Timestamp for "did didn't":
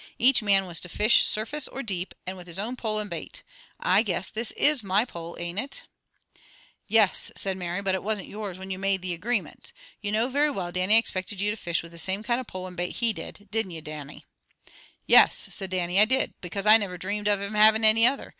13.13-13.73